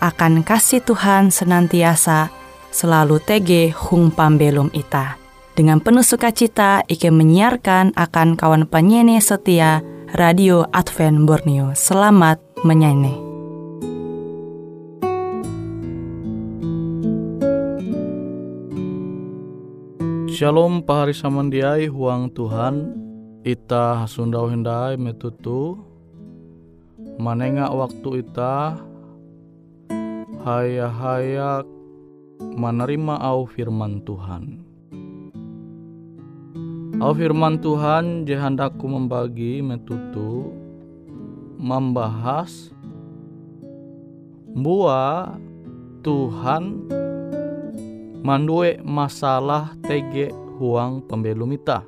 akan 0.00 0.44
kasih 0.44 0.84
Tuhan 0.84 1.32
senantiasa 1.32 2.28
selalu 2.72 3.16
tege 3.24 3.72
hung 3.72 4.12
pambelum 4.12 4.68
ita. 4.76 5.16
Dengan 5.56 5.80
penuh 5.80 6.04
sukacita, 6.04 6.84
Ike 6.84 7.08
menyiarkan 7.08 7.96
akan 7.96 8.36
kawan 8.36 8.68
penyanyi 8.68 9.24
setia 9.24 9.80
Radio 10.12 10.68
Advent 10.68 11.24
Borneo. 11.24 11.72
Selamat 11.72 12.36
menyanyi. 12.60 13.16
Shalom 20.36 20.84
pahari 20.84 21.16
samandiai 21.16 21.88
huang 21.88 22.28
Tuhan 22.28 22.92
Ita 23.40 24.04
hasundau 24.04 24.52
hendai 24.52 25.00
metutu 25.00 25.80
manenga 27.16 27.72
waktu 27.72 28.20
ita 28.20 28.76
haya-haya 30.46 31.66
menerima 32.38 33.18
au 33.18 33.50
firman 33.50 33.98
Tuhan. 34.06 34.62
Au 37.02 37.10
firman 37.10 37.58
Tuhan 37.58 38.22
jehandaku 38.22 38.86
membagi 38.86 39.58
metutu 39.58 40.54
membahas 41.58 42.70
buah 44.54 45.34
Tuhan 46.06 46.94
mandue 48.22 48.78
masalah 48.86 49.74
tege 49.82 50.30
huang 50.62 51.02
pembelum 51.10 51.58
ita. 51.58 51.82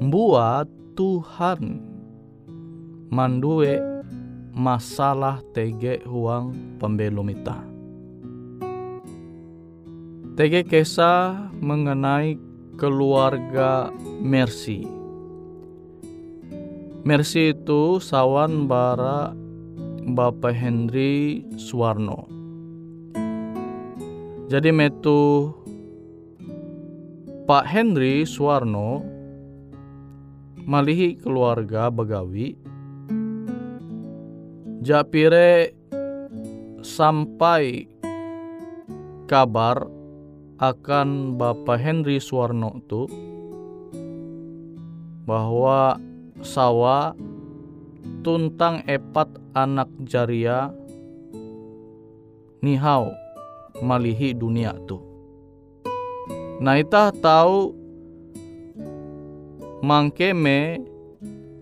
Buat 0.00 0.72
Tuhan 0.96 1.84
mandue 3.12 3.89
masalah 4.54 5.40
tege 5.54 6.02
huang 6.06 6.76
pembelum 6.76 7.30
ita. 7.30 7.58
Tege 10.36 10.64
kisah 10.64 11.52
mengenai 11.60 12.38
keluarga 12.80 13.92
Mercy. 14.20 14.88
Mercy 17.04 17.56
itu 17.56 17.96
sawan 18.00 18.68
bara 18.68 19.32
Bapak 20.04 20.52
Henry 20.52 21.44
Suwarno. 21.56 22.28
Jadi 24.52 24.68
metu 24.74 25.54
Pak 27.48 27.64
Henry 27.64 28.28
Suwarno 28.28 29.00
malihi 30.68 31.16
keluarga 31.16 31.88
Begawi 31.88 32.59
Japire 34.80 35.76
sampai 36.80 37.84
kabar 39.28 39.84
akan 40.56 41.36
Bapak 41.36 41.76
Henry 41.76 42.16
Suwarno 42.16 42.80
itu 42.80 43.04
bahwa 45.28 46.00
sawa 46.40 47.12
tuntang 48.24 48.80
epat 48.88 49.28
anak 49.52 49.92
jaria 50.08 50.72
nihau 52.64 53.12
malihi 53.84 54.32
dunia 54.32 54.72
tu. 54.88 54.96
Nah 56.60 56.80
itah 56.80 57.12
tahu 57.12 57.76
mangkeme 59.84 60.88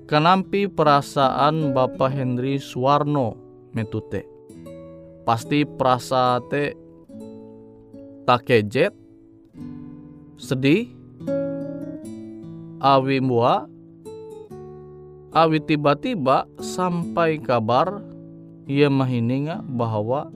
Kenampi 0.08 0.64
perasaan 0.64 1.76
Bapak 1.76 2.08
Henry 2.08 2.56
Suwarno 2.56 3.36
metute. 3.76 4.24
Pasti 5.28 5.68
perasaan 5.68 6.48
tak 8.24 8.48
kejet, 8.48 8.96
sedih, 10.40 10.88
awi 12.80 13.20
mua, 13.20 13.68
awi 15.36 15.60
tiba-tiba 15.60 16.48
sampai 16.56 17.36
kabar 17.36 18.00
ia 18.64 18.88
mahininga 18.88 19.60
bahwa 19.60 20.32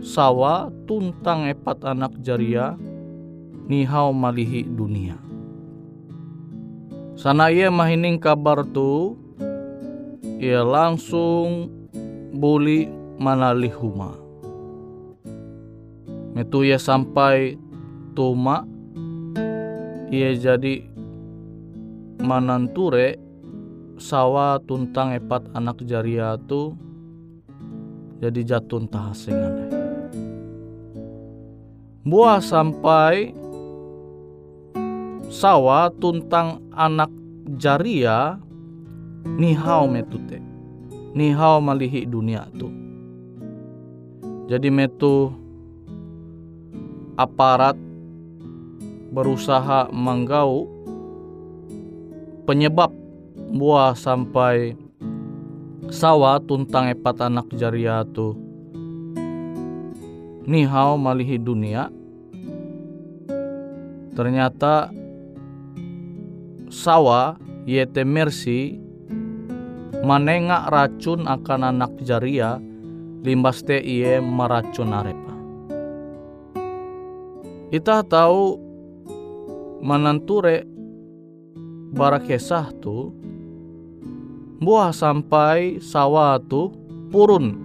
sawa 0.00 0.72
tuntang 0.88 1.44
epat 1.44 1.84
anak 1.84 2.16
jaria 2.24 2.72
nihau 3.68 4.16
malihi 4.16 4.64
dunia. 4.64 5.29
Sana 7.20 7.52
ia 7.52 7.68
mahining 7.68 8.16
kabar 8.16 8.64
tu, 8.64 9.12
ia 10.40 10.64
langsung 10.64 11.68
buli 12.32 12.88
manali 13.20 13.68
huma. 13.68 14.16
Metu 16.32 16.64
ia 16.64 16.80
sampai 16.80 17.60
tuma, 18.16 18.64
ia 20.08 20.32
jadi 20.32 20.80
mananture 22.24 23.20
sawa 24.00 24.56
tuntang 24.64 25.12
epat 25.12 25.44
anak 25.52 25.84
jaria 25.84 26.40
tu 26.48 26.72
jadi 28.16 28.56
jatun 28.56 28.88
tahasingan. 28.88 29.68
Buah 32.00 32.40
sampai 32.40 33.36
sawa 35.28 35.92
tuntang 35.94 36.69
anak 36.80 37.12
jaria 37.60 38.40
nihau 39.36 39.84
metute 39.84 40.40
nihau 41.14 41.58
malihi 41.58 42.06
dunia 42.06 42.46
tu. 42.54 42.70
Jadi 44.50 44.66
metu 44.70 45.30
aparat 47.14 47.78
berusaha 49.14 49.90
menggau 49.90 50.66
penyebab 52.46 52.90
buah 53.54 53.94
sampai 53.94 54.74
sawa 55.90 56.42
tuntang 56.42 56.90
epat 56.90 57.30
anak 57.30 57.46
jaria 57.54 58.02
tu. 58.10 58.34
Nihau 60.50 60.98
malihi 60.98 61.38
dunia. 61.38 61.90
Ternyata 64.18 64.90
sawa 66.70 67.34
yete 67.66 68.06
mercy 68.06 68.78
manenga 70.06 70.70
racun 70.70 71.26
akan 71.26 71.74
anak 71.74 71.92
jaria 72.06 72.62
limbas 73.26 73.60
te 73.66 73.76
iye 73.76 74.22
meracun 74.22 74.94
arepa. 74.94 75.34
Ita 77.74 78.06
tahu 78.06 78.56
mananture 79.82 80.64
barakesah 81.90 82.70
tu 82.78 83.12
buah 84.62 84.94
sampai 84.94 85.82
sawa 85.82 86.38
tu 86.38 86.70
purun 87.10 87.58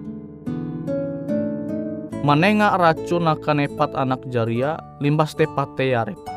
manenga 2.25 2.74
racun 2.75 3.30
akan 3.30 3.69
epat 3.69 3.94
anak 3.94 4.25
jaria 4.33 4.81
limbas 4.97 5.38
te 5.38 5.45
pate 5.45 5.94
arepa. 5.94 6.34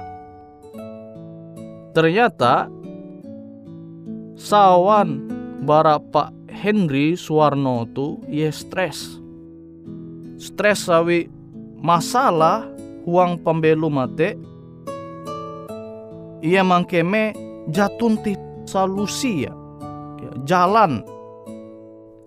Ternyata 1.98 2.70
sawan 4.38 5.18
bara 5.66 5.98
Pak 5.98 6.30
Henry 6.46 7.18
Suwarno 7.18 7.90
tu 7.90 8.22
ye 8.30 8.46
stres. 8.54 9.18
Stres 10.38 10.86
sawi 10.86 11.26
masalah 11.82 12.70
huang 13.02 13.42
pembelu 13.42 13.90
mate. 13.90 14.38
Ia 16.38 16.62
mangkeme 16.62 17.34
jatun 17.74 18.14
ti 18.22 18.38
solusi 18.62 19.50
ya, 19.50 19.54
ya 20.22 20.30
jalan. 20.46 21.02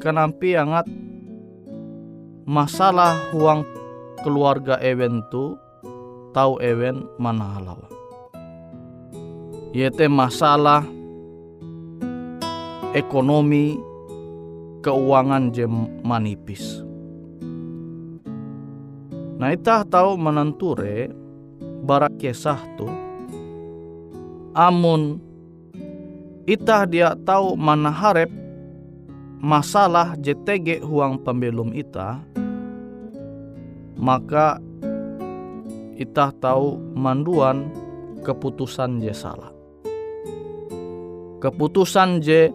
Kenampi 0.03 0.51
angat 0.51 0.91
masalah 2.43 3.15
huang 3.31 3.63
keluarga 4.19 4.83
ewen 4.83 5.23
tu 5.31 5.55
tahu 6.35 6.59
ewen 6.59 7.07
mana 7.15 7.55
halawan 7.55 7.90
yaitu 9.71 10.11
masalah 10.11 10.83
ekonomi 12.91 13.79
keuangan 14.83 15.51
je 15.55 15.65
manipis. 16.03 16.83
Nah 19.39 19.55
itah 19.55 19.87
tahu 19.87 20.19
menenture 20.19 21.09
barak 21.81 22.13
kisah 22.21 22.59
tu. 22.77 22.85
Amun 24.51 25.23
itah 26.43 26.83
dia 26.83 27.15
tahu 27.23 27.55
mana 27.55 27.89
harap 27.89 28.29
masalah 29.39 30.13
JTG 30.19 30.83
huang 30.83 31.17
pembelum 31.23 31.71
ita, 31.73 32.19
maka 33.95 34.59
itah 35.95 36.35
tahu 36.37 36.77
manduan 36.93 37.71
keputusan 38.21 39.01
je 39.01 39.15
salah. 39.15 39.60
Keputusan 41.41 42.21
je 42.21 42.53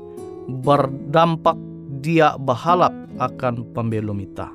berdampak 0.63 1.59
dia 1.99 2.39
bahalap 2.39 2.95
akan 3.19 3.67
pembelum 3.75 4.23
ita. 4.23 4.47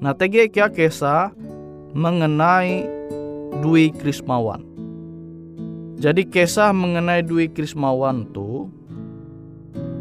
Nah 0.00 0.16
TG 0.16 0.48
kia 0.48 0.72
kesa 0.72 1.36
mengenai 1.92 2.88
Dwi 3.60 3.92
Krismawan. 3.92 4.64
Jadi 6.00 6.26
kisah 6.26 6.74
mengenai 6.74 7.22
Dwi 7.22 7.52
Krismawan 7.52 8.28
tu 8.34 8.68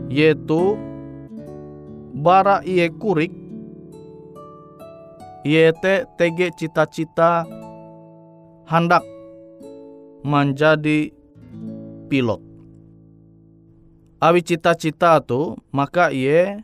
yaitu 0.09 0.79
bara 2.17 2.59
iye 2.65 2.89
kurik 2.91 3.31
te 5.43 5.93
tege 6.15 6.47
cita-cita 6.55 7.43
hendak 8.63 9.03
menjadi 10.23 11.11
pilot. 12.09 12.41
Awi 14.23 14.39
cita-cita 14.39 15.19
tu 15.19 15.59
maka 15.75 16.07
iye 16.07 16.63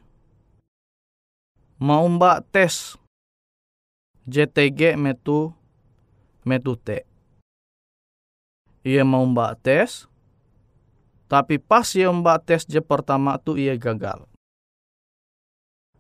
mau 1.76 2.08
mbak 2.08 2.48
tes 2.52 2.96
JTG 4.28 4.96
metu 4.96 5.52
metu 6.48 6.80
te. 6.80 7.04
Ia 8.88 9.04
mau 9.04 9.28
mbak 9.28 9.60
tes 9.60 10.08
tapi 11.28 11.60
pas 11.60 11.86
ia 11.94 12.10
mbak 12.10 12.48
tes 12.48 12.64
je 12.64 12.80
pertama 12.80 13.36
tu 13.36 13.60
ia 13.60 13.76
gagal. 13.76 14.24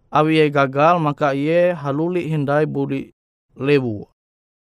Awi 0.09 0.39
ia 0.39 0.47
gagal 0.47 0.97
maka 1.03 1.35
ia 1.35 1.75
haluli 1.75 2.31
hindai 2.31 2.63
budi 2.63 3.11
lewu. 3.59 4.07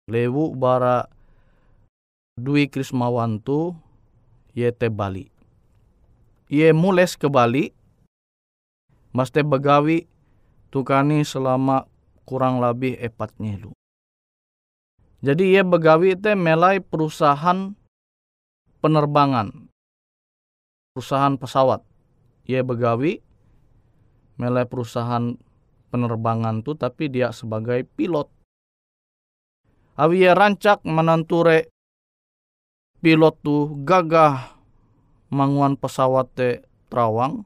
Lewu 0.04 0.52
bara 0.52 1.08
Dwi 2.34 2.66
Krismawan 2.66 3.40
ia 4.54 4.70
te 4.70 4.86
Bali. 4.88 5.28
Ia 6.48 6.70
mules 6.70 7.18
ke 7.18 7.26
Bali. 7.26 7.74
Mas 9.14 9.30
te 9.30 9.42
begawi 9.46 10.06
tukani 10.74 11.22
selama 11.22 11.86
kurang 12.26 12.58
lebih 12.58 12.98
epat 12.98 13.30
nyelu. 13.38 13.70
Jadi 15.22 15.54
ia 15.54 15.62
begawi 15.62 16.18
te 16.18 16.34
melai 16.34 16.82
perusahaan 16.82 17.74
penerbangan 18.82 19.70
perusahaan 20.94 21.34
pesawat. 21.34 21.82
Ia 22.46 22.62
begawi 22.62 23.18
melai 24.38 24.62
perusahaan 24.66 25.34
penerbangan 25.90 26.62
tu 26.62 26.78
tapi 26.78 27.10
dia 27.10 27.34
sebagai 27.34 27.82
pilot. 27.82 28.30
Awi 29.98 30.26
ia 30.26 30.34
rancak 30.34 30.82
menenture 30.86 31.70
pilot 33.04 33.36
tu 33.44 33.84
gagah 33.84 34.56
manguan 35.28 35.76
pesawat 35.76 36.24
te 36.32 36.64
terawang. 36.88 37.44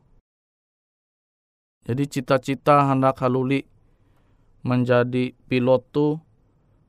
Jadi 1.83 2.07
cita-cita 2.07 2.87
hendak 2.87 3.19
haluli 3.19 3.67
menjadi 4.63 5.35
pilot 5.51 5.83
tu 5.91 6.23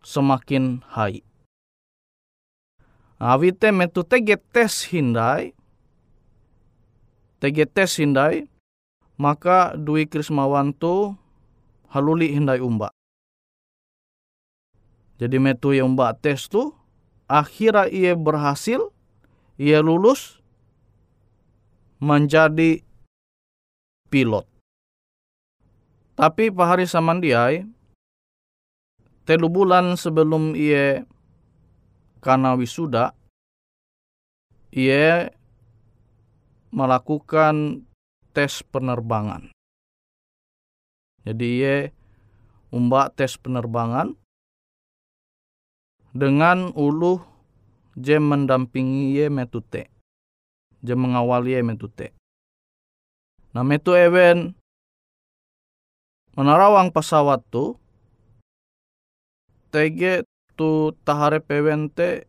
semakin 0.06 0.86
hai. 0.94 1.26
Awi 3.18 3.50
te 3.58 3.74
metu 3.74 4.06
tege 4.06 4.38
tes 4.38 4.86
hindai 4.94 5.58
TGT 7.40 8.04
hindai, 8.04 8.52
maka 9.16 9.72
Dwi 9.80 10.12
Krismawan 10.12 10.76
tu 10.76 11.16
haluli 11.88 12.36
hindai 12.36 12.60
umba. 12.60 12.92
Jadi 15.24 15.40
metu 15.40 15.72
yang 15.72 15.96
umba 15.96 16.12
tes 16.20 16.52
tu, 16.52 16.76
akhirnya 17.30 17.86
ia 17.94 18.18
berhasil, 18.18 18.90
ia 19.62 19.80
lulus 19.86 20.42
menjadi 22.02 22.82
pilot. 24.10 24.50
Tapi 26.18 26.52
Pak 26.52 26.68
Hari 26.68 26.86
Samandiai, 26.90 27.64
telu 29.24 29.48
bulan 29.48 29.96
sebelum 29.96 30.58
ia 30.58 31.08
karena 32.20 32.58
wisuda, 32.58 33.16
ia 34.74 35.32
melakukan 36.76 37.88
tes 38.36 38.66
penerbangan. 38.68 39.54
Jadi 41.24 41.48
ye 41.62 41.78
umbak 42.74 43.16
tes 43.16 43.38
penerbangan 43.40 44.18
dengan 46.20 46.76
ulu 46.76 47.24
je 47.96 48.20
mendampingi 48.20 49.16
ye 49.16 49.32
metute. 49.32 49.88
Je 50.84 50.94
mengawali 51.00 51.56
ye 51.56 51.64
metute. 51.64 52.12
Nah 53.56 53.64
metu 53.64 53.96
ewen 53.96 54.52
menarawang 56.36 56.92
pesawat 56.92 57.40
tu 57.48 57.80
TG 59.72 60.28
tu 60.60 60.92
tahare 61.08 61.40
pewen 61.40 61.88
te 61.88 62.28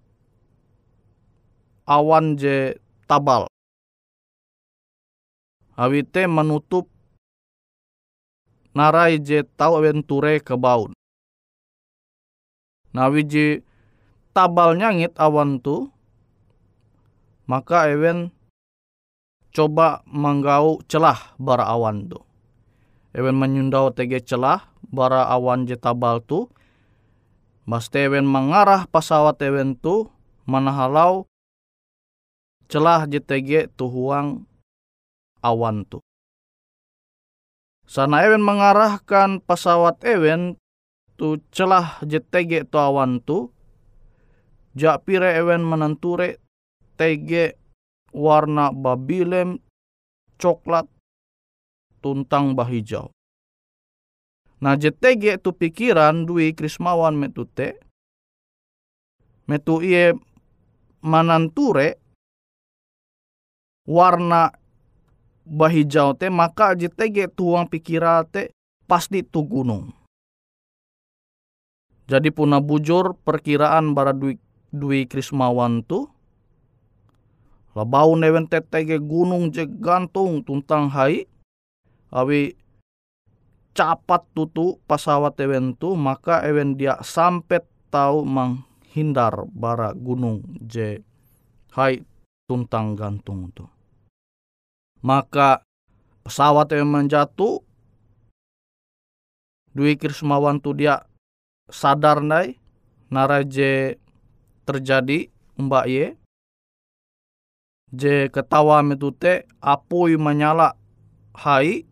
awan 1.91 2.39
je 2.39 2.79
tabal 3.11 3.51
Awite 5.81 6.29
menutup 6.29 6.93
narai 8.77 9.17
je 9.17 9.41
tau 9.57 9.81
aventure 9.81 10.37
ke 10.45 10.53
baun. 10.53 10.93
Nawi 12.93 13.25
je 13.25 13.47
tabal 14.31 14.79
nyangit 14.79 15.15
awan 15.19 15.59
tu, 15.63 15.91
maka 17.51 17.91
ewen 17.91 18.31
coba 19.51 20.07
menggau 20.07 20.83
celah 20.87 21.35
bara 21.37 21.67
awan 21.67 22.07
tu. 22.07 22.19
Ewen 23.11 23.35
menyundau 23.35 23.91
tege 23.91 24.23
celah 24.23 24.71
bara 24.87 25.27
awan 25.31 25.67
je 25.67 25.75
tabal 25.75 26.23
tu, 26.23 26.47
Maste 27.69 28.03
ewen 28.03 28.27
mengarah 28.27 28.89
pesawat 28.91 29.39
ewen 29.47 29.79
tu 29.79 30.11
manahalau 30.43 31.31
celah 32.67 33.07
JTG 33.07 33.71
tuhuang 33.79 34.43
awan 35.43 35.87
tu. 35.87 35.99
Sana 37.91 38.23
Ewen 38.23 38.39
mengarahkan 38.47 39.43
pesawat 39.43 39.99
Ewen 40.07 40.55
tu 41.19 41.43
celah 41.51 41.99
JTG 42.07 42.71
tu 42.71 42.79
awan 42.79 43.19
tu. 43.19 43.51
Jak 44.71 45.03
pire 45.03 45.35
Ewen 45.35 45.67
menenture 45.67 46.39
TG 46.95 47.59
warna 48.15 48.71
babilem 48.71 49.59
coklat 50.39 50.87
tuntang 51.99 52.55
bahijau. 52.55 53.11
Nah 54.61 54.77
JTG 54.77 55.41
tu 55.41 55.57
pikiran 55.57 56.29
dui 56.29 56.53
krismawan 56.53 57.17
metu 57.17 57.49
te. 57.49 57.81
Metu 59.49 59.83
iye 59.83 60.15
mananture 61.03 61.97
warna 63.89 64.53
bahijau 65.49 66.15
te 66.15 66.31
maka 66.31 66.77
JTG 66.77 67.33
tuang 67.35 67.67
pikira 67.67 68.23
te 68.23 68.53
pasti 68.87 69.27
tu 69.27 69.43
gunung. 69.49 69.91
Jadi 72.11 72.29
puna 72.35 72.59
bujur 72.59 73.15
perkiraan 73.23 73.95
bara 73.95 74.11
dui, 74.11 74.35
dui 74.71 75.07
krismawan 75.07 75.83
tu. 75.87 76.07
Labau 77.75 78.19
newen 78.19 78.51
tetege 78.51 78.99
gunung 78.99 79.55
je 79.55 79.67
gantung 79.67 80.43
tuntang 80.43 80.91
hai. 80.91 81.27
Awi 82.11 82.59
capat 83.71 84.27
tutu 84.35 84.83
pesawat 84.85 85.39
ewen 85.39 85.79
tu 85.79 85.95
maka 85.95 86.43
ewen 86.43 86.75
dia 86.75 86.99
sampai 87.01 87.63
tahu 87.89 88.27
menghindar 88.27 89.47
bara 89.55 89.95
gunung 89.95 90.43
je 90.67 90.99
hai 91.79 92.03
tuntang 92.51 92.99
gantung 92.99 93.55
tu 93.55 93.65
maka 95.01 95.63
pesawat 96.27 96.75
yang 96.75 96.91
menjatuh 96.91 97.63
Dwi 99.71 99.95
Krismawan 99.95 100.59
tu 100.59 100.75
dia 100.75 101.07
sadar 101.71 102.19
nai 102.19 102.59
naraje 103.07 104.03
terjadi 104.71 105.27
mbak 105.59 105.87
ye. 105.91 106.07
Je 107.91 108.31
ketawa 108.31 108.87
metute 108.87 109.51
apui 109.59 110.15
menyala 110.15 110.79
hai 111.35 111.83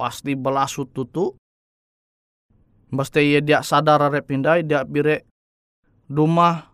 pasti 0.00 0.32
belasut 0.32 0.88
tutu 0.96 1.36
Mesti 2.86 3.34
ia 3.34 3.40
dia 3.42 3.60
sadar 3.66 3.98
rep 4.14 4.30
hindai 4.30 4.62
dia 4.62 4.86
bire 4.86 5.26
rumah 6.06 6.70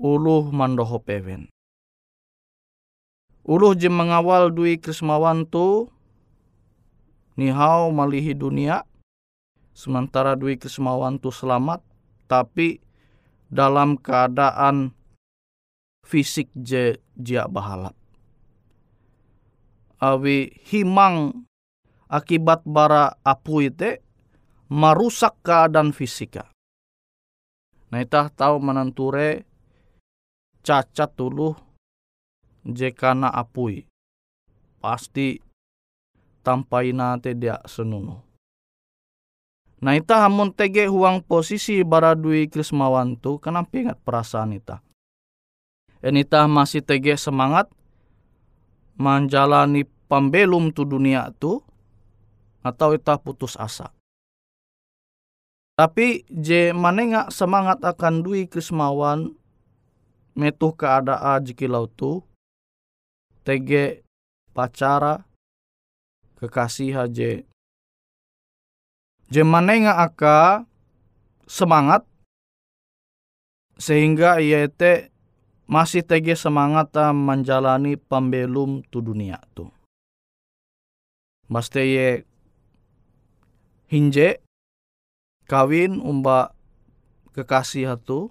uluh 0.00 0.48
mandoho 0.48 0.96
pewen. 0.96 1.52
Uluh 3.44 3.76
je 3.76 3.92
mengawal 3.92 4.48
dui 4.48 4.80
krismawan 4.80 5.44
tu 5.44 5.92
nihau 7.36 7.92
malihi 7.92 8.32
dunia. 8.32 8.88
Sementara 9.76 10.40
dui 10.40 10.56
krismawan 10.56 11.20
tu 11.20 11.28
selamat 11.28 11.84
tapi 12.28 12.80
dalam 13.52 14.00
keadaan 14.00 14.96
fisik 16.08 16.48
je 16.56 16.96
jia 17.20 17.44
bahalap. 17.44 17.92
Awi 20.00 20.50
himang 20.72 21.46
akibat 22.08 22.64
bara 22.64 23.14
apu 23.22 23.62
ite 23.62 24.00
merusak 24.72 25.36
keadaan 25.44 25.92
fisika. 25.92 26.48
Nah 27.92 28.00
itah 28.00 28.32
tahu 28.32 28.56
menenture 28.56 29.44
cacat 30.64 31.12
dulu 31.12 31.52
jekana 32.64 33.28
apui. 33.28 33.84
Pasti 34.80 35.38
tampai 36.42 36.90
nate 36.90 37.36
dia 37.36 37.60
senunu. 37.68 38.31
Nah 39.82 39.98
ita 39.98 40.22
hamun 40.22 40.54
tege 40.54 40.86
huang 40.86 41.26
posisi 41.26 41.82
baradui 41.82 42.46
krismawan 42.46 43.18
tu 43.18 43.42
kenapa 43.42 43.74
ingat 43.74 43.98
perasaan 44.06 44.54
ita. 44.54 44.78
Enita 45.98 46.46
masih 46.46 46.86
tege 46.86 47.18
semangat 47.18 47.66
menjalani 48.94 49.82
pembelum 50.06 50.70
tu 50.70 50.86
dunia 50.86 51.34
tu 51.34 51.58
atau 52.62 52.94
ita 52.94 53.18
putus 53.18 53.58
asa. 53.58 53.90
Tapi 55.74 56.22
je 56.30 56.70
manenga 56.70 57.26
semangat 57.34 57.82
akan 57.82 58.22
dui 58.22 58.46
krismawan 58.46 59.34
metuh 60.38 60.70
keadaan 60.78 61.42
jikilau 61.42 61.90
tu 61.90 62.22
tege 63.42 64.06
pacara 64.54 65.26
kekasih 66.38 66.94
je 67.10 67.42
je 69.32 69.40
manenga 69.40 69.96
aka 69.96 70.68
semangat 71.48 72.04
sehingga 73.80 74.36
ia 74.44 74.68
te 74.68 75.08
masih 75.64 76.04
tege 76.04 76.36
semangat 76.36 76.92
menjalani 77.16 77.96
pembelum 77.96 78.84
tu 78.92 79.00
dunia 79.00 79.40
tu. 79.56 79.72
Maste 81.48 81.80
ye 81.80 82.28
hinje 83.88 84.44
kawin 85.48 85.96
umba 85.96 86.52
kekasih 87.32 87.88
hatu 87.96 88.28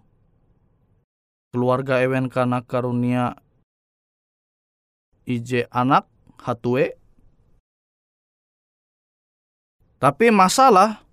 keluarga 1.50 1.98
ewen 2.06 2.30
kana 2.30 2.62
karunia 2.62 3.42
ije 5.26 5.66
anak 5.74 6.06
hatue 6.38 7.01
tapi 10.02 10.34
masalah 10.34 11.06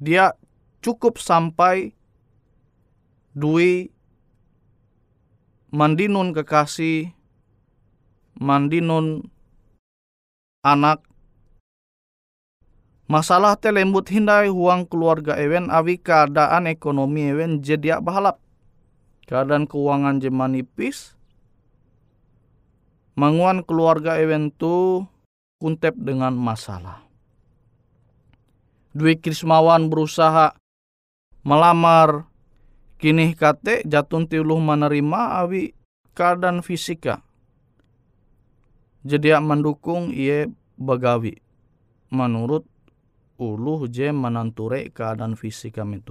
dia 0.00 0.32
cukup 0.80 1.20
sampai 1.20 1.92
dui 3.36 3.92
mandinun 5.68 6.32
kekasih 6.32 7.12
mandinun 8.40 9.28
anak 10.64 11.04
Masalah 13.10 13.58
te 13.58 13.74
lembut 13.74 14.06
hindai 14.06 14.46
huang 14.46 14.86
keluarga 14.86 15.34
ewen 15.34 15.66
awi 15.66 15.98
keadaan 15.98 16.70
ekonomi 16.70 17.34
ewen 17.34 17.58
jadi 17.58 17.98
bahalap. 17.98 18.38
Keadaan 19.26 19.66
keuangan 19.66 20.22
je 20.22 20.30
manipis. 20.30 21.18
Manguan 23.18 23.66
keluarga 23.66 24.14
ewen 24.14 24.54
tu 24.54 25.02
kuntep 25.58 25.98
dengan 25.98 26.38
masalah. 26.38 27.09
Dwi 28.90 29.18
Krismawan 29.18 29.86
berusaha 29.86 30.56
melamar. 31.46 32.26
Kini 33.00 33.32
kate 33.32 33.80
jatun 33.88 34.28
tiuluh 34.28 34.60
menerima 34.60 35.40
awi 35.40 35.72
keadaan 36.12 36.60
fisika. 36.60 37.24
Jadi 39.00 39.32
mendukung 39.40 40.12
ia 40.12 40.44
bagawi 40.76 41.40
menurut 42.12 42.68
uluh 43.40 43.88
je 43.88 44.12
menanture 44.12 44.92
keadaan 44.92 45.32
fisik 45.32 45.80
kami 45.80 46.04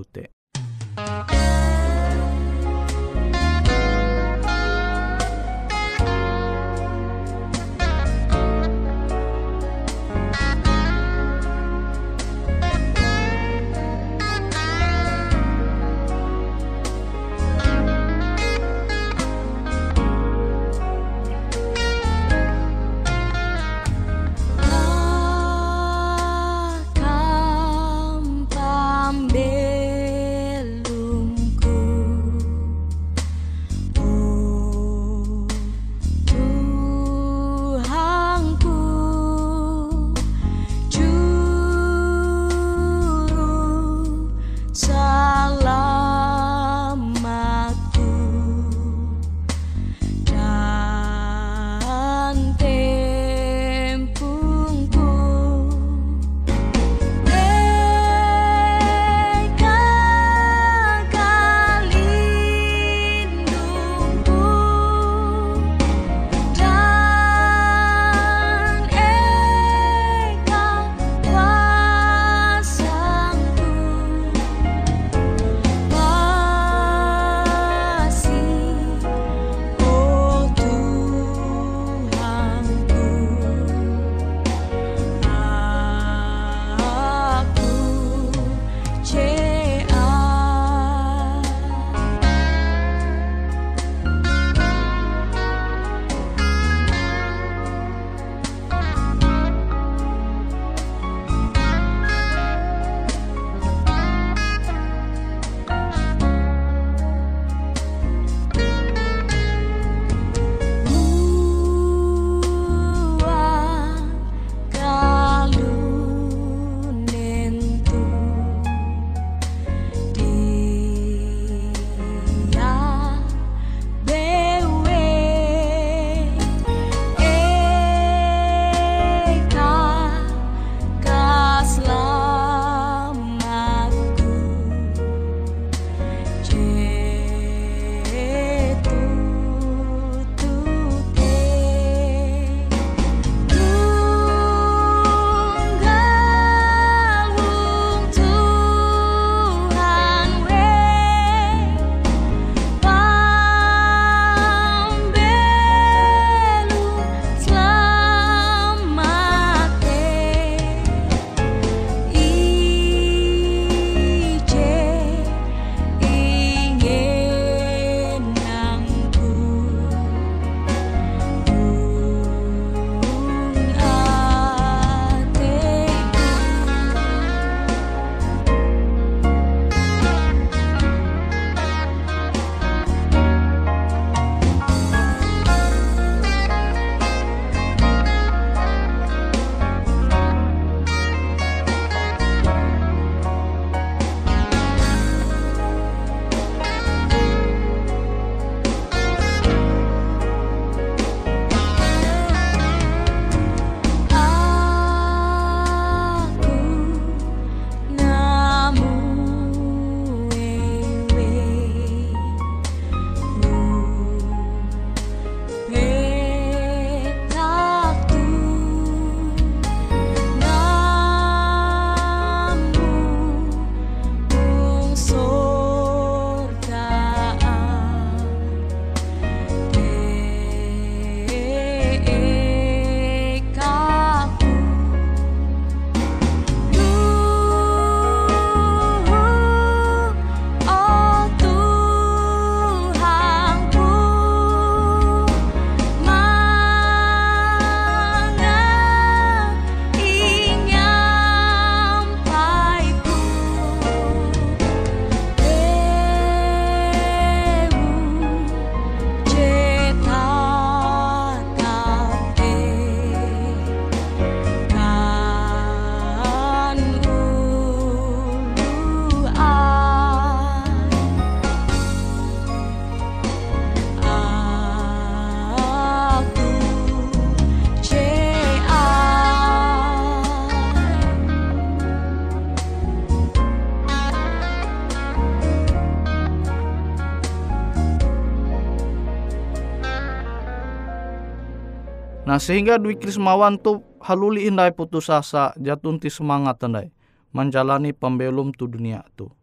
Nah 292.30 292.38
sehingga 292.38 292.78
Dwi 292.78 292.94
Krismawan 292.94 293.58
tu 293.58 293.82
haluli 294.06 294.46
indai 294.46 294.70
putus 294.70 295.10
asa 295.10 295.50
jatunti 295.58 296.14
semangat 296.14 296.62
tandai 296.62 296.94
menjalani 297.34 297.90
pembelum 297.90 298.54
tu 298.54 298.70
dunia 298.70 299.02
tu. 299.18 299.34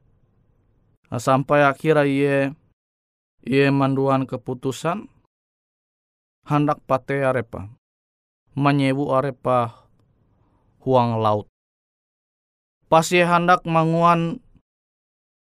Nah, 1.11 1.19
sampai 1.19 1.67
akhirnya 1.67 2.07
ia 2.07 2.37
ia 3.43 3.75
manduan 3.75 4.23
keputusan 4.23 5.11
hendak 6.47 6.79
pate 6.87 7.27
arepa 7.27 7.75
menyebu 8.55 9.11
arepa 9.11 9.91
huang 10.87 11.19
laut. 11.19 11.51
Pas 12.87 13.11
ia 13.11 13.27
hendak 13.27 13.67
manguan 13.67 14.39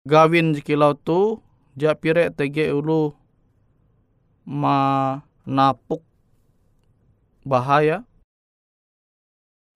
gawin 0.02 0.58
jikilau 0.58 0.98
tu 0.98 1.38
japire 1.78 2.34
tege 2.34 2.74
ulu 2.74 3.14
manapuk 4.42 6.02
bahaya. 7.48 8.04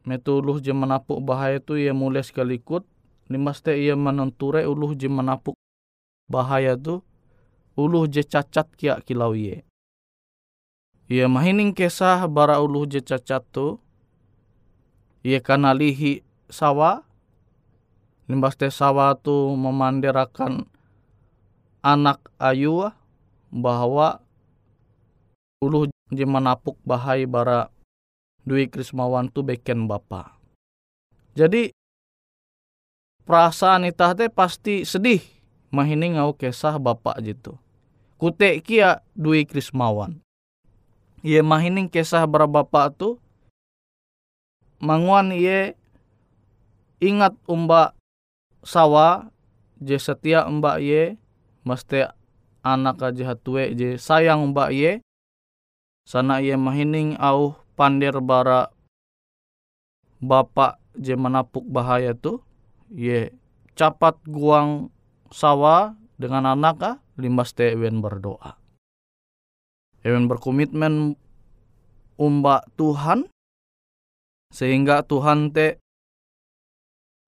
Metu 0.05 0.45
uluh 0.45 0.61
je 0.61 0.77
menapuk 0.77 1.25
bahaya 1.25 1.57
tu 1.57 1.81
ia 1.81 1.97
mulai 1.97 2.21
sekali 2.21 2.61
ikut. 2.61 2.85
Limas 3.33 3.65
te 3.65 3.73
ia 3.73 3.97
menenture 3.97 4.69
uluh 4.69 4.93
je 4.93 5.09
menapuk 5.09 5.57
bahaya 6.29 6.77
tu. 6.77 7.01
Uluh 7.73 8.05
je 8.05 8.21
cacat 8.21 8.69
kia 8.77 9.01
kilau 9.01 9.33
ye. 9.33 9.65
Ia 11.09 11.25
mahining 11.25 11.73
kesah 11.73 12.29
bara 12.29 12.61
uluh 12.61 12.85
je 12.85 13.01
cacat 13.01 13.41
tu. 13.49 13.81
Ia 15.25 15.41
kanalihi 15.41 16.21
sawa. 16.53 17.09
Limbas 18.29 18.61
te 18.61 18.69
sawa 18.69 19.17
tu 19.17 19.33
memandirakan 19.57 20.69
anak 21.83 22.21
ayu 22.39 22.93
bahwa 23.51 24.23
uluh 25.63 25.91
je 26.13 26.29
menapuk 26.29 26.77
bahai 26.85 27.25
bara 27.25 27.73
Dwi 28.45 28.69
Krismawan 28.69 29.33
tu 29.33 29.41
beken 29.41 29.89
bapa. 29.89 30.37
Jadi 31.33 31.73
perasaan 33.25 33.89
itah 33.89 34.13
teh 34.13 34.29
pasti 34.29 34.85
sedih 34.85 35.23
mahini 35.73 36.19
ngau 36.19 36.37
kesah 36.37 36.77
bapak 36.77 37.23
jitu. 37.25 37.57
Kute 38.21 38.61
kia 38.61 39.01
Dwi 39.17 39.49
Krismawan. 39.49 40.21
Ia 41.23 41.41
mahining 41.41 41.87
kesah 41.87 42.27
bara 42.27 42.51
bapak 42.51 42.99
tu 42.99 43.23
manguan 44.83 45.31
ia 45.31 45.79
ingat 46.99 47.39
umba 47.47 47.95
sawa 48.67 49.31
je 49.79 49.95
setia 50.03 50.47
umba 50.51 50.83
ye 50.83 51.15
mesti 51.63 52.11
anak 52.67 52.99
aja 53.03 53.35
hatue 53.35 53.75
je 53.79 53.95
sayang 53.99 54.43
umba 54.43 54.75
ye 54.75 54.99
sana 56.03 56.43
ia 56.43 56.59
mahining 56.59 57.15
au 57.19 57.57
pandir 57.79 58.19
bara 58.23 58.71
bapak 60.23 60.79
je 60.99 61.17
menapuk 61.17 61.67
bahaya 61.67 62.15
tu 62.15 62.39
ye 62.93 63.35
capat 63.75 64.15
guang 64.29 64.93
sawa 65.33 65.97
dengan 66.21 66.47
anak 66.53 66.77
ah 66.85 66.97
limbas 67.17 67.57
te 67.57 67.73
berdoa. 67.75 68.61
Ewen 70.03 70.27
berkomitmen 70.27 71.15
umba 72.19 72.67
Tuhan 72.75 73.31
sehingga 74.53 75.07
Tuhan 75.07 75.55
te 75.55 75.81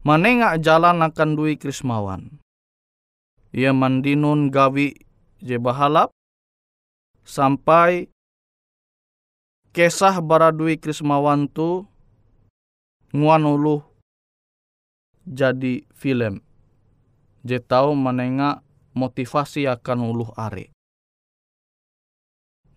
manenga 0.04 0.58
jalan 0.60 1.00
akan 1.00 1.30
dui 1.38 1.56
krismawan. 1.56 2.38
Ia 3.54 3.70
mandinun 3.70 4.50
gawi 4.50 4.98
je 5.38 5.56
bahalap 5.62 6.10
sampai 7.22 8.10
Kesah 9.74 10.22
Baradui 10.22 10.78
Krismawan 10.78 11.50
tu 11.50 11.82
nguan 13.10 13.42
ulu 13.42 13.82
jadi 15.26 15.82
film. 15.90 16.38
Je 17.42 17.58
tahu 17.58 17.98
menengah 17.98 18.62
motivasi 18.94 19.66
akan 19.66 20.14
uluh 20.14 20.30
are. 20.38 20.70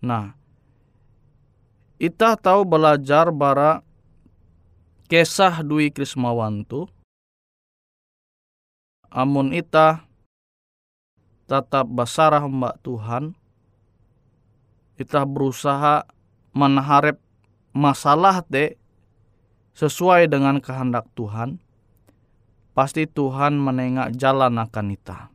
Nah, 0.02 0.34
kita 2.02 2.34
tahu 2.34 2.66
belajar 2.66 3.30
bara 3.30 3.86
kesah 5.06 5.62
Dwi 5.62 5.94
Krismawan 5.94 6.66
tu. 6.66 6.90
Amun 9.06 9.54
ita 9.54 10.02
tetap 11.46 11.86
basarah 11.86 12.42
mbak 12.42 12.82
Tuhan, 12.82 13.38
kita 14.98 15.22
berusaha 15.22 16.17
menaharap 16.58 17.22
masalah 17.70 18.42
te 18.42 18.74
sesuai 19.78 20.26
dengan 20.26 20.58
kehendak 20.58 21.06
Tuhan, 21.14 21.62
pasti 22.74 23.06
Tuhan 23.06 23.54
menengak 23.62 24.18
jalan 24.18 24.58
akan 24.58 24.86
ita. 24.90 25.30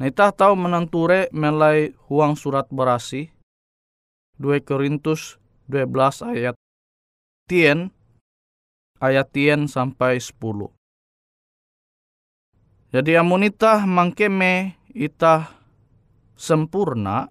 Nah 0.00 0.06
ita 0.08 0.32
tahu 0.32 0.56
menenture 0.56 1.28
melai 1.36 1.92
huang 2.08 2.32
surat 2.38 2.64
berasi 2.72 3.28
2 4.40 4.64
Korintus 4.64 5.36
12 5.68 6.32
ayat 6.32 6.54
tien 7.44 7.92
ayat 9.04 9.28
tien 9.34 9.66
sampai 9.68 10.16
10. 10.16 10.72
Jadi 12.88 13.12
amunita 13.20 13.84
mangkeme 13.84 14.80
ita 14.96 15.52
sempurna 16.38 17.28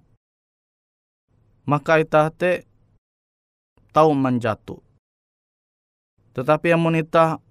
maka 1.67 1.99
ita 1.99 2.31
te 2.31 2.63
tahu 3.91 4.15
menjatuh. 4.15 4.79
Tetapi 6.31 6.71
yang 6.71 6.79
monita 6.79 7.43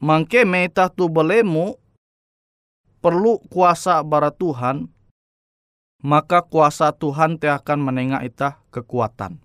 mangke 0.00 0.48
ita 0.48 0.88
tu 0.88 1.12
belemu 1.12 1.76
perlu 3.04 3.44
kuasa 3.52 4.00
bara 4.00 4.32
Tuhan, 4.32 4.88
maka 6.00 6.40
kuasa 6.40 6.88
Tuhan 6.96 7.36
te 7.36 7.52
akan 7.52 7.78
menengah 7.84 8.24
ita 8.24 8.64
kekuatan. 8.72 9.44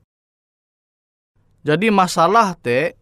Jadi 1.68 1.92
masalah 1.92 2.56
te 2.56 2.96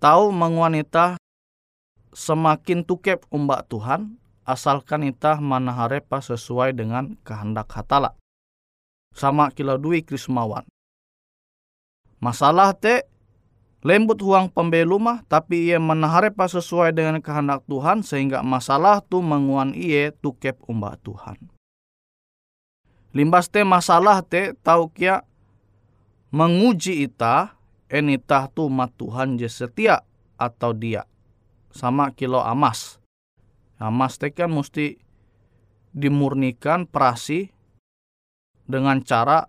tahu 0.00 0.32
menguanita 0.32 1.20
semakin 2.12 2.84
tukep 2.88 3.24
umbak 3.28 3.68
Tuhan, 3.68 4.16
asalkan 4.48 5.04
ita 5.04 5.40
manaharepa 5.40 6.24
sesuai 6.24 6.76
dengan 6.76 7.16
kehendak 7.24 7.68
hatala 7.72 8.21
sama 9.12 9.52
kilo 9.52 9.76
dui 9.76 10.04
krismawan. 10.04 10.64
Masalah 12.22 12.72
te 12.76 13.08
lembut 13.82 14.22
huang 14.22 14.46
pembelu 14.46 14.96
mah 14.96 15.26
tapi 15.26 15.70
ia 15.70 15.78
menahare 15.82 16.30
pas 16.30 16.50
sesuai 16.50 16.94
dengan 16.94 17.18
kehendak 17.18 17.66
Tuhan 17.66 18.06
sehingga 18.06 18.40
masalah 18.46 19.02
tu 19.02 19.18
menguan 19.20 19.74
ia 19.74 20.14
tukep 20.14 20.58
umba 20.70 20.96
Tuhan. 21.02 21.38
Limbas 23.12 23.52
te 23.52 23.60
masalah 23.66 24.24
te 24.24 24.56
tau 24.64 24.88
kia 24.88 25.26
menguji 26.32 27.04
ita 27.04 27.58
enitah 27.92 28.48
tu 28.48 28.72
mat 28.72 28.88
Tuhan 28.96 29.36
je 29.36 29.52
setia 29.52 30.00
atau 30.40 30.72
dia 30.72 31.04
sama 31.74 32.12
kilo 32.16 32.40
amas. 32.40 33.02
Amas 33.76 34.16
te 34.16 34.30
kan 34.30 34.48
mesti 34.48 34.96
dimurnikan 35.92 36.88
perasi 36.88 37.52
dengan 38.66 39.02
cara 39.02 39.46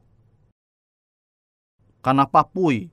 karena 2.03 2.27
papui. 2.27 2.91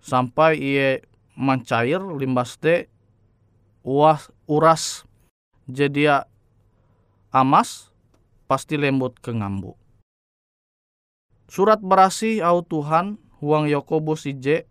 Sampai 0.00 0.56
ia 0.56 1.04
mencair 1.36 2.00
limbas 2.00 2.56
te 2.56 2.88
uas 3.84 4.32
uras. 4.48 5.04
Jadi 5.68 6.08
amas 7.30 7.92
pasti 8.48 8.80
lembut 8.80 9.18
ke 9.20 9.30
ngambu. 9.30 9.76
Surat 11.50 11.82
berasi 11.82 12.40
au 12.40 12.62
Tuhan 12.62 13.18
huang 13.42 13.66
Yakobus 13.66 14.24
ije 14.24 14.64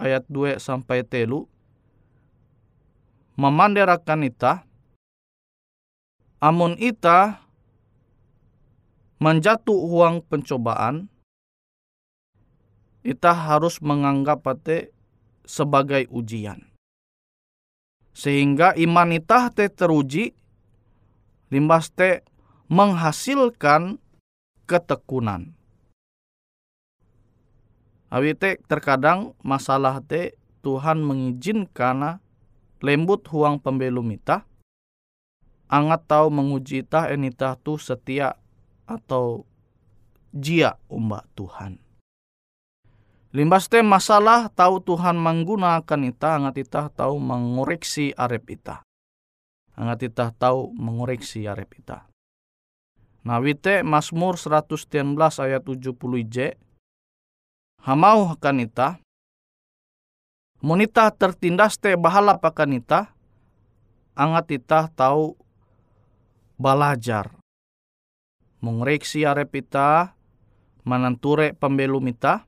ayat 0.00 0.24
2 0.26 0.56
sampai 0.58 1.04
telu. 1.04 1.46
Memanderakan 3.36 4.28
ita 4.28 4.64
amun 6.42 6.74
ita 6.80 7.41
menjatuh 9.22 9.78
uang 9.78 10.26
pencobaan, 10.26 11.06
kita 13.06 13.30
harus 13.30 13.78
menganggap 13.78 14.42
pate 14.42 14.90
sebagai 15.46 16.10
ujian. 16.10 16.66
Sehingga 18.10 18.74
iman 18.74 19.14
kita 19.14 19.54
te 19.54 19.70
teruji, 19.70 20.34
limbas 21.54 21.94
te 21.94 22.26
menghasilkan 22.66 24.02
ketekunan. 24.66 25.54
Awite 28.10 28.58
terkadang 28.66 29.38
masalah 29.46 30.02
te 30.02 30.34
Tuhan 30.66 30.98
mengizinkan 30.98 32.18
lembut 32.82 33.22
huang 33.30 33.62
pembelum 33.62 34.10
ita, 34.18 34.42
angat 35.70 36.10
tahu 36.10 36.26
menguji 36.28 36.82
ita 36.82 37.06
enita 37.06 37.54
tu 37.62 37.78
setia 37.78 38.41
atau 38.96 39.44
jia 40.32 40.80
umbak 40.88 41.28
Tuhan. 41.36 41.76
Limbas 43.32 43.64
te 43.72 43.80
masalah 43.80 44.52
tahu 44.52 44.84
Tuhan 44.84 45.16
menggunakan 45.16 46.00
ita, 46.04 46.36
angat 46.36 46.68
ita 46.68 46.92
tahu 46.92 47.16
mengoreksi 47.16 48.12
arep 48.12 48.60
ita. 48.60 48.84
Angat 49.72 50.04
ita 50.04 50.28
tahu 50.36 50.68
mengoreksi 50.76 51.48
arep 51.48 51.80
ita. 51.80 52.12
Nah 53.24 53.40
wite 53.40 53.80
Mazmur 53.86 54.36
111 54.36 55.16
ayat 55.40 55.62
70 55.64 55.96
j 56.28 56.36
Hamau 57.82 58.30
akan 58.30 58.62
ita. 58.62 59.02
Monita 60.62 61.10
tertindas 61.10 61.74
te 61.80 61.98
bahala 61.98 62.38
akan 62.38 62.78
ita. 62.78 63.10
Angat 64.14 64.54
ita 64.54 64.86
tahu 64.94 65.34
balajar. 66.54 67.41
Mengoreksi 68.62 69.26
arep 69.26 69.50
ita. 69.58 70.14
Mananture 70.86 71.52
pembelum 71.58 72.06
ita. 72.06 72.46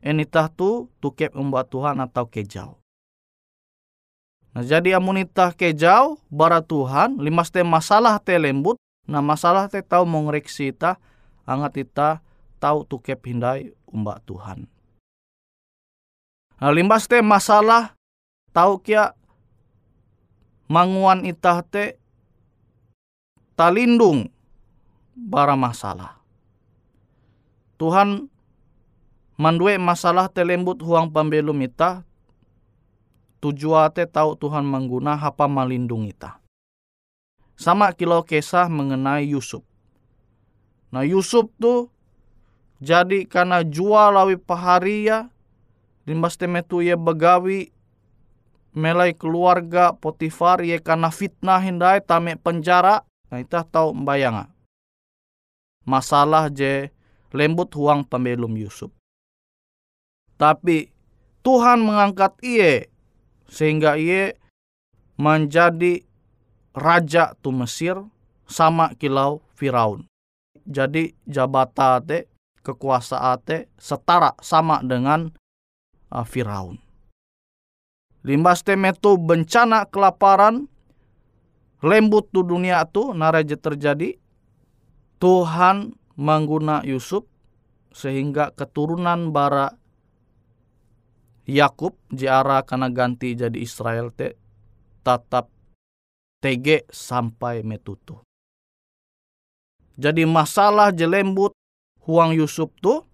Enitah 0.00 0.52
tu 0.52 0.92
tukep 1.00 1.32
umbat 1.36 1.68
Tuhan 1.68 2.00
atau 2.00 2.28
kejau. 2.28 2.76
Nah 4.50 4.64
jadi 4.64 4.96
amunitah 4.96 5.52
kejau 5.54 6.18
bara 6.32 6.64
Tuhan 6.64 7.20
limas 7.20 7.52
te 7.52 7.60
masalah 7.62 8.18
te 8.18 8.34
lembut 8.34 8.80
Nah 9.10 9.18
masalah 9.18 9.66
te 9.66 9.82
tahu 9.82 10.06
mengoreksi 10.06 10.70
ita, 10.70 11.02
angat 11.42 11.82
ita 11.82 12.22
tahu 12.62 12.86
tukep 12.86 13.18
hindai 13.26 13.74
umbak 13.90 14.22
Tuhan. 14.22 14.70
Nah 16.62 16.70
limbas 16.70 17.10
te 17.10 17.18
masalah 17.18 17.98
tahu 18.54 18.78
kia 18.86 19.18
manguan 20.70 21.26
ita 21.26 21.58
te 21.66 21.98
talindung 23.58 24.30
bara 25.20 25.52
masalah. 25.52 26.16
Tuhan 27.76 28.28
mandue 29.36 29.76
masalah 29.76 30.32
te 30.32 30.40
lembut 30.40 30.80
huang 30.80 31.12
pembelum 31.12 31.60
ita 31.64 32.04
tujuan 33.44 33.92
te 33.92 34.04
tahu 34.08 34.36
Tuhan 34.36 34.64
mengguna 34.64 35.16
hapa 35.16 35.44
malindung 35.44 36.08
ita. 36.08 36.40
Sama 37.60 37.92
kilo 37.92 38.24
kisah 38.24 38.72
mengenai 38.72 39.28
Yusuf. 39.28 39.60
Nah 40.88 41.04
Yusuf 41.04 41.52
tuh 41.60 41.92
jadi 42.80 43.28
karena 43.28 43.60
jual 43.60 44.16
lawi 44.16 44.40
paharia 44.40 45.28
limbas 46.08 46.40
temetu 46.40 46.80
ye 46.80 46.96
begawi 46.96 47.68
melai 48.72 49.12
keluarga 49.12 49.92
Potifar 49.92 50.64
ye 50.64 50.80
karena 50.80 51.12
fitnah 51.12 51.60
hindai 51.60 52.00
tame 52.00 52.40
penjara 52.40 53.04
nah 53.28 53.38
itu 53.38 53.60
tahu 53.68 53.92
bayanga 53.92 54.48
masalah 55.86 56.52
je 56.52 56.88
lembut 57.32 57.70
huang 57.76 58.04
pembelum 58.04 58.56
Yusuf 58.56 58.90
tapi 60.40 60.88
Tuhan 61.40 61.84
mengangkat 61.84 62.36
iye 62.44 62.88
sehingga 63.48 63.96
iye 63.96 64.40
menjadi 65.20 66.00
raja 66.72 67.36
tu 67.44 67.52
Mesir 67.52 68.00
sama 68.48 68.96
kilau 68.96 69.44
Firaun. 69.52 70.08
Jadi 70.64 71.12
jabata 71.28 72.00
te 72.00 72.24
kekuasaan 72.64 73.36
te 73.44 73.68
setara 73.76 74.32
sama 74.40 74.80
dengan 74.80 75.28
uh, 76.08 76.24
Firaun. 76.24 76.80
Limbas 78.24 78.64
te 78.64 78.76
metu 78.76 79.16
bencana 79.16 79.88
kelaparan 79.88 80.68
lembut 81.80 82.28
tu 82.32 82.44
dunia 82.44 82.84
tu 82.84 83.16
naraja 83.16 83.56
terjadi 83.56 84.20
Tuhan 85.20 85.92
mengguna 86.16 86.80
Yusuf 86.88 87.28
sehingga 87.92 88.56
keturunan 88.56 89.28
bara 89.36 89.76
Yakub 91.44 91.98
jara 92.08 92.64
karena 92.64 92.88
ganti 92.88 93.36
jadi 93.36 93.58
Israel 93.60 94.08
te 94.16 94.38
tetap 95.04 95.52
tege 96.40 96.88
sampai 96.88 97.60
metutu. 97.60 98.16
Jadi 100.00 100.24
masalah 100.24 100.88
jelembut 100.88 101.52
huang 102.08 102.32
Yusuf 102.32 102.72
tu 102.80 103.04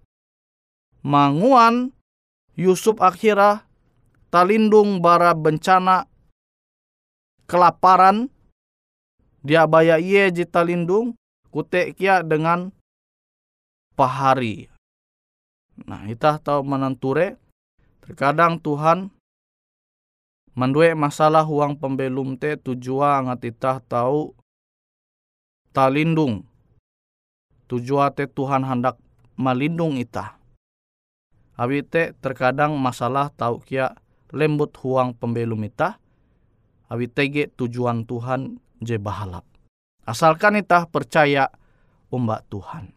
manguan 1.03 1.91
Yusuf 2.55 3.03
akhirnya 3.03 3.67
talindung 4.31 5.03
bara 5.03 5.35
bencana 5.35 6.07
kelaparan 7.47 8.31
dia 9.43 9.67
baya 9.67 9.99
iye 9.99 10.31
talindung 10.47 11.15
kute 11.57 11.97
kia 11.97 12.21
dengan 12.21 12.69
pahari. 13.97 14.69
Nah, 15.89 16.05
kita 16.05 16.37
tahu 16.37 16.61
menenture 16.61 17.41
terkadang 18.05 18.61
Tuhan 18.61 19.09
Mandue 20.57 20.97
masalah 20.97 21.45
huang 21.45 21.77
pembelum 21.77 22.33
te 22.33 22.57
tujuan 22.57 23.29
ngatitah 23.29 23.77
tahu 23.85 24.33
talindung. 25.69 26.49
Tujuan 27.69 28.09
te 28.09 28.25
Tuhan 28.25 28.65
hendak 28.65 28.97
melindung 29.37 30.01
ita. 30.01 30.41
Abi 31.53 31.85
te 31.85 32.17
terkadang 32.25 32.73
masalah 32.73 33.29
tahu 33.37 33.61
kia 33.61 33.93
lembut 34.33 34.73
huang 34.81 35.13
pembelum 35.13 35.61
ita. 35.61 36.01
Abi 36.89 37.05
tege 37.05 37.53
tujuan 37.53 38.09
Tuhan 38.09 38.57
je 38.81 38.97
bahalap. 38.97 39.45
Asalkan 40.07 40.55
ita 40.55 40.87
percaya 40.87 41.51
umbak 42.07 42.47
Tuhan. 42.47 42.95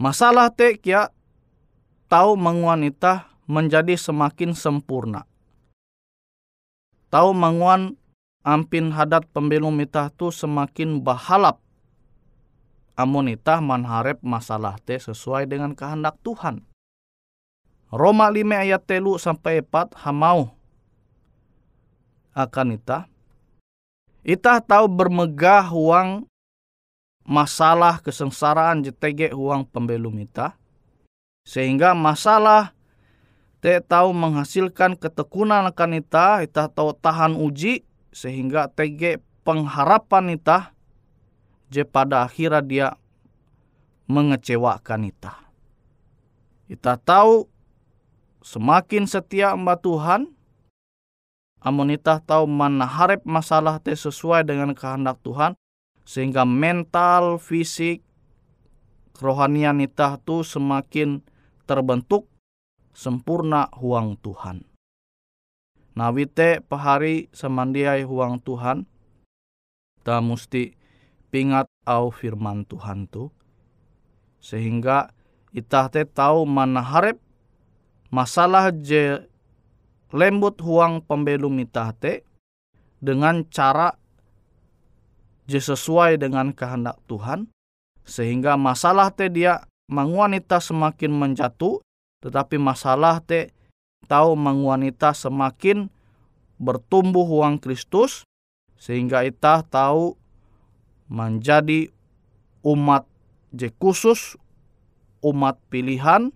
Masalah 0.00 0.48
te 0.48 0.80
kia 0.80 1.12
tahu 2.08 2.40
menguan 2.40 2.88
ita 2.88 3.28
menjadi 3.44 4.00
semakin 4.00 4.56
sempurna 4.56 5.28
Tahu 7.10 7.34
manguan 7.34 7.98
ampin 8.46 8.94
hadat 8.94 9.26
pembelum 9.34 9.74
mitah 9.74 10.14
tu 10.14 10.30
semakin 10.30 11.02
bahalap. 11.02 11.58
Amun 12.94 13.26
itah 13.34 13.58
manharep 13.58 14.22
masalah 14.22 14.78
te 14.78 14.94
sesuai 14.94 15.50
dengan 15.50 15.74
kehendak 15.74 16.22
Tuhan. 16.22 16.62
Roma 17.90 18.30
5 18.30 18.46
ayat 18.54 18.86
telu 18.86 19.18
sampai 19.18 19.66
4 19.66 20.06
hamau 20.06 20.54
akan 22.38 22.78
itah. 22.78 23.10
Itah 24.20 24.60
tahu 24.60 24.84
bermegah 24.88 25.72
uang 25.72 26.28
masalah 27.24 28.02
kesengsaraan 28.04 28.84
JTG 28.84 29.32
uang 29.32 29.64
pembelum 29.68 30.18
itah. 30.20 30.58
Sehingga 31.48 31.96
masalah 31.96 32.76
te 33.64 33.80
tahu 33.80 34.12
menghasilkan 34.12 34.96
ketekunan 34.96 35.68
akan 35.68 36.00
ita, 36.00 36.44
ita 36.44 36.68
tahu 36.68 36.92
tahan 36.96 37.36
uji 37.36 37.84
sehingga 38.12 38.68
tege 38.68 39.20
pengharapan 39.44 40.36
ita 40.36 40.76
je 41.72 41.86
pada 41.86 42.26
akhirnya 42.28 42.60
dia 42.60 42.88
mengecewakan 44.10 45.08
ita. 45.08 45.38
Ita 46.66 46.98
tahu 46.98 47.46
semakin 48.42 49.06
setia 49.06 49.54
mbak 49.54 49.80
Tuhan, 49.86 50.28
amun 51.60 51.92
ita 51.92 52.20
tahu 52.24 52.48
mana 52.48 52.88
harap 52.88 53.20
masalah 53.28 53.80
te 53.80 53.92
sesuai 53.92 54.48
dengan 54.48 54.72
kehendak 54.72 55.20
Tuhan, 55.20 55.56
sehingga 56.08 56.48
mental, 56.48 57.36
fisik, 57.36 58.00
kerohanian 59.12 59.84
tu 60.24 60.40
semakin 60.40 61.20
terbentuk 61.68 62.26
sempurna 62.96 63.68
huang 63.76 64.16
Tuhan. 64.18 64.64
Nawite 65.92 66.64
pahari 66.64 67.28
semandiai 67.36 68.08
huang 68.08 68.40
Tuhan, 68.40 68.88
ta 70.00 70.24
musti 70.24 70.72
pingat 71.28 71.68
au 71.84 72.08
firman 72.08 72.64
Tuhan 72.64 73.04
tu, 73.06 73.28
sehingga 74.40 75.12
itah 75.52 75.92
te 75.92 76.08
tahu 76.08 76.48
mana 76.48 76.80
harap 76.80 77.20
masalah 78.08 78.72
je 78.72 79.29
lembut 80.10 80.58
huang 80.62 81.02
pembelum 81.02 81.58
itah 81.62 81.94
te 81.94 82.26
dengan 83.02 83.46
cara 83.48 83.94
sesuai 85.58 86.20
dengan 86.22 86.54
kehendak 86.54 87.02
Tuhan, 87.10 87.50
sehingga 88.06 88.54
masalah 88.54 89.10
te 89.10 89.26
dia 89.26 89.66
manguanita 89.90 90.62
semakin 90.62 91.10
menjatuh 91.10 91.82
tetapi 92.20 92.60
masalah 92.60 93.18
te 93.18 93.50
tahu 94.06 94.36
wanita 94.36 95.16
semakin 95.16 95.88
bertumbuh 96.60 97.24
uang 97.24 97.56
Kristus 97.58 98.28
sehingga 98.76 99.24
ita 99.24 99.64
tahu 99.66 100.14
menjadi 101.10 101.90
umat 102.62 103.08
je 103.50 103.72
khusus, 103.80 104.38
umat 105.24 105.58
pilihan, 105.72 106.30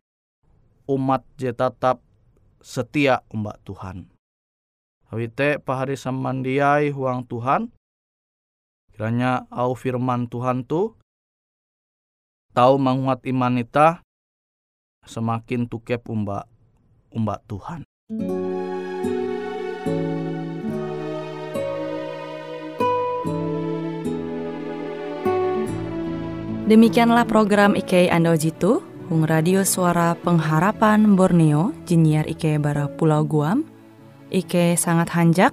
umat 0.91 1.23
je 1.39 1.53
tetap 1.55 2.01
setia 2.65 3.21
umat 3.29 3.61
Tuhan. 3.69 4.09
Hawite 5.13 5.61
pahari 5.61 6.01
samandiai 6.01 6.89
huang 6.89 7.29
Tuhan. 7.29 7.69
Kiranya 8.97 9.45
au 9.53 9.77
firman 9.77 10.25
Tuhan 10.33 10.65
tu 10.65 10.97
tahu 12.57 12.81
menguat 12.81 13.21
iman 13.29 13.61
ita 13.61 14.01
semakin 15.05 15.69
tukep 15.69 16.09
umba 16.09 16.49
umba 17.13 17.37
Tuhan. 17.45 17.85
Demikianlah 26.65 27.29
program 27.29 27.77
IK 27.77 28.09
Ando 28.09 28.33
Jitu, 28.41 28.81
Hung 29.05 29.29
Radio 29.29 29.69
Suara 29.69 30.17
Pengharapan 30.17 31.13
Borneo, 31.13 31.77
Jinnyar 31.85 32.25
IK 32.25 32.57
Bara 32.57 32.89
Pulau 32.89 33.21
Guam, 33.29 33.61
IK 34.33 34.81
sangat 34.81 35.13
hanjak, 35.13 35.53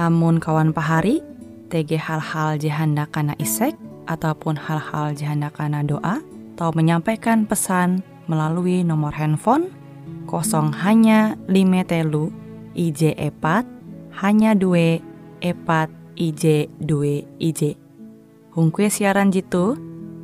amun 0.00 0.40
kawan 0.40 0.72
pahari, 0.72 1.20
TG 1.68 2.00
hal-hal 2.00 2.56
jihanda 2.56 3.04
kana 3.12 3.36
isek, 3.36 3.76
ataupun 4.08 4.56
hal-hal 4.56 5.12
jihanda 5.12 5.52
kana 5.52 5.84
doa, 5.84 6.24
atau 6.56 6.72
menyampaikan 6.72 7.44
pesan 7.44 8.00
melalui 8.24 8.80
nomor 8.80 9.12
handphone 9.12 9.68
kosong 10.24 10.72
hanya 10.72 11.36
lima 11.52 11.84
telu 11.84 12.32
IJ 12.72 13.12
epat 13.20 13.68
hanya 14.24 14.56
dua 14.56 15.04
epat 15.44 15.92
IJ 16.16 16.72
dua 16.80 17.28
IJ. 17.36 17.76
Hung 18.56 18.72
kue 18.72 18.88
siaran 18.88 19.28
jitu, 19.28 19.76